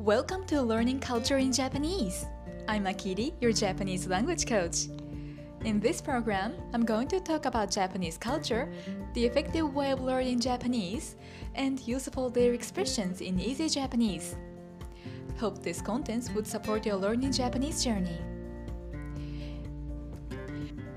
[0.00, 2.24] Welcome to Learning Culture in Japanese.
[2.66, 4.86] I'm Akiri, your Japanese language coach.
[5.66, 8.72] In this program, I'm going to talk about Japanese culture,
[9.12, 11.16] the effective way of learning Japanese,
[11.54, 14.36] and useful daily expressions in easy Japanese.
[15.38, 18.16] Hope this content would support your learning Japanese journey.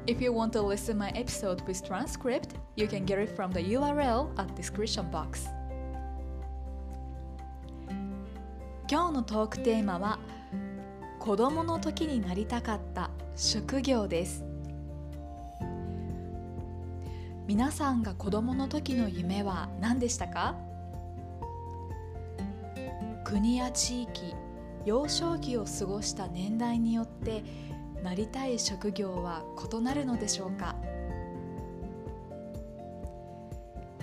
[0.07, 3.63] If you want to listen my episode with transcript, you can get it from the
[3.75, 5.45] URL at description box.
[8.89, 10.19] 今日のトークテーマは
[11.17, 14.43] 子供の時になりたかった職業です。
[17.47, 20.55] 皆さんが子供の時の夢は何でしたか？
[23.23, 24.35] 国や地域
[24.85, 27.43] 幼少期を過ごした年代によって
[28.03, 30.75] なりたい職業は異なるのでしょうか？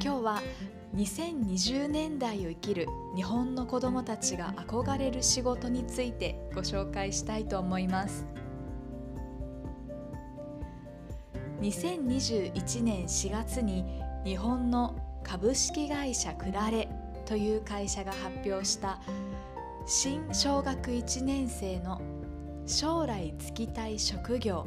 [0.03, 0.43] 今日は
[0.97, 8.25] 2020年代を生きる日本の子どもたちが憧れる仕事についてご紹介したいと思います。
[11.61, 13.85] 2021年4月に
[14.25, 16.89] 日本の株式会社クラレ
[17.27, 18.99] という会社が発表した
[19.85, 22.01] 新小学1年生の
[22.65, 24.67] 将来就きたい職業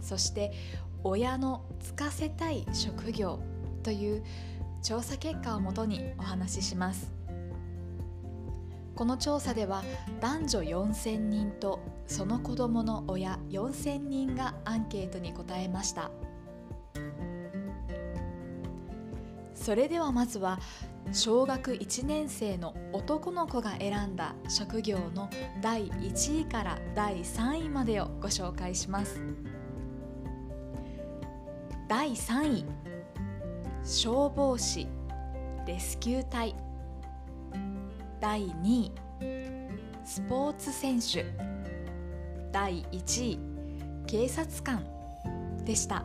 [0.00, 0.52] そして
[1.02, 3.40] 親の就かせたい職業
[3.82, 4.24] という
[4.84, 7.10] 調査結果をもとにお話しします。
[8.94, 9.82] この調査では
[10.20, 16.10] 男女4000人とその子どもの親4000人がアンケートに答えました。
[19.54, 20.60] それではまずは
[21.12, 25.30] 小学1年生の男の子が選んだ職業の
[25.62, 29.18] 第1位から第3位までをご紹介します。
[31.88, 32.83] 第3位。
[33.84, 34.88] 消防士
[35.66, 36.54] レスキュー隊。
[38.18, 38.92] 第2位
[40.06, 41.26] スポーツ選手。
[42.50, 43.38] 第1位
[44.06, 44.82] 警察官
[45.66, 46.02] でした。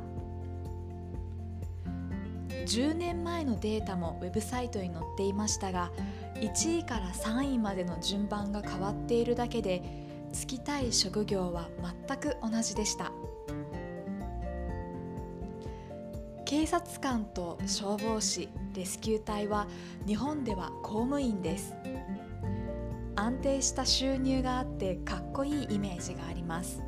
[2.66, 5.90] 10年前のデータもウェブサイトに載っていましたが
[6.36, 9.82] 1位から3位までの順番が変わっているだけで
[10.34, 11.70] 就きたい職業は
[12.08, 13.12] 全く同じでした。
[16.50, 19.68] 警察官と消防士レスキュー隊は
[20.08, 21.76] 日本では公務員です。
[23.16, 26.82] 安定した収入があってかっこいいイメージがあります。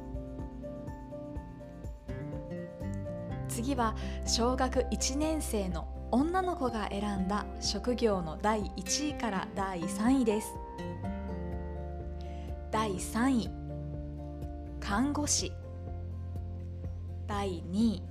[3.50, 3.96] 次は
[4.26, 10.56] 小学1年生の女の子が選んだ職業の第1位から第3位です。
[12.72, 13.50] 第3位
[14.80, 15.52] 看護師。
[17.28, 18.11] 第2位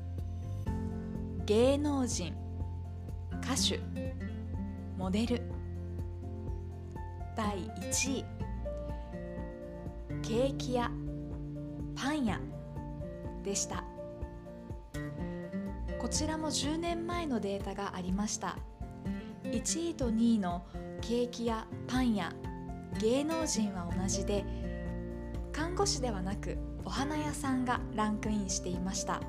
[1.47, 2.35] 芸能人
[3.43, 3.81] 歌手
[4.97, 5.43] モデル
[7.37, 7.57] 第
[7.91, 8.25] 1位
[10.23, 10.91] ケーキ屋
[11.97, 12.41] パン屋
[13.43, 13.85] でした。
[15.99, 18.57] こちらも10年前のデータがありました。
[19.45, 20.65] 1位と2位の
[21.01, 22.33] ケーキ屋パン屋
[23.01, 24.45] 芸能人は同じで
[25.53, 29.21] 看護師ではなくお花屋さんがランクインしていました。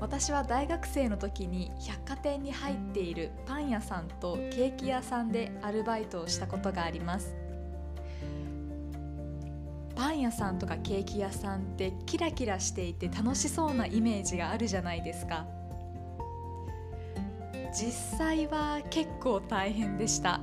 [0.00, 7.34] 私は大学生の時に百貨店に入っているパン屋さんとケーキ屋さんでアルバイトをしたことがあります。
[9.96, 15.46] パン屋さんとかケーキ屋さんってキラキラしていて楽しそうなイメージがあるじゃないですか。
[17.72, 20.40] 実際は結構大変でした。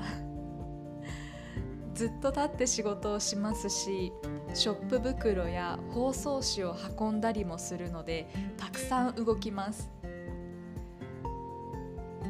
[1.93, 4.13] ずっと立って仕事をしますし
[4.53, 9.89] ショップ袋や包装紙を運んだりもするのでたくさん動きます。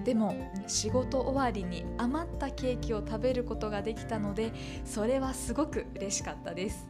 [0.04, 0.36] でも
[0.66, 4.52] 仕事終わりに余ったケーキを食べることができたので
[4.84, 6.88] それはすごく嬉しかったです。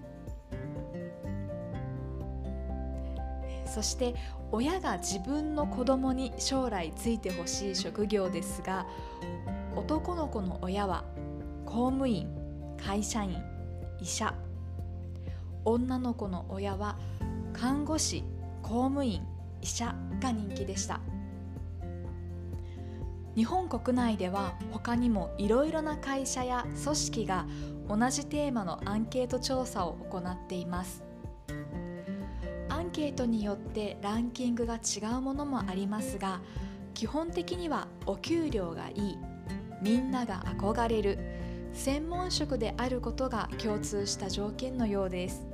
[3.66, 4.16] そして
[4.52, 8.86] 親が自分の子供に将来ついてほしい職業ですが
[9.78, 11.06] 男の子の親は
[11.66, 12.41] 公務員。
[12.86, 13.38] 会社員
[14.00, 14.34] 医者。
[15.64, 16.98] 女の子の親は
[17.54, 18.24] 看護師
[18.64, 19.22] 公務員
[19.62, 21.00] 医者が人気でした。
[23.36, 27.46] 日本国内では他にもいろいろな会社や組織が
[27.88, 31.04] 同じテーマのアンケート調査を行っています。
[32.70, 36.42] アンケートによってランキングが違うものもありますが
[36.94, 39.18] 基本的にはお給料がいい
[39.82, 41.20] みんなが憧れる
[41.74, 45.48] 専門職であることが共通した条件のようです。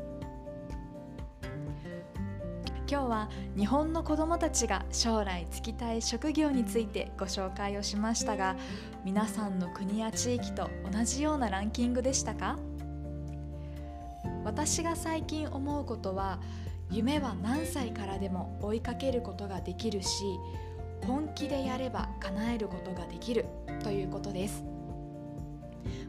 [2.90, 8.56] 今日は日本の子どもたちが将来就きたい職業についてご紹介をしましたが
[9.04, 12.58] 皆さんの国や地域と同じようなランキングでしたか？
[14.46, 16.40] 私が最近思うことは
[16.90, 20.24] 夢は何歳からでも追いかけることができるし
[21.06, 23.46] 本気でやれば叶えることができる
[23.84, 24.64] ということです。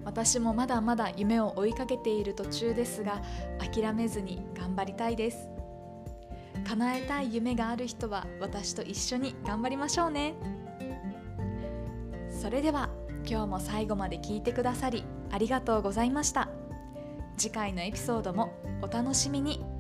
[0.05, 3.23] 私もまだまだ夢を追いかけている途中ですが
[3.59, 5.49] 諦めずに頑張りたいです。
[6.67, 10.35] 叶えたい夢がある人は私と一緒に頑張りましょうね。
[12.31, 12.91] それでは
[13.29, 16.49] 今日も最後まで聞いてくださりありがとうございました。
[17.37, 19.78] 次回のエピソードもお楽しみに。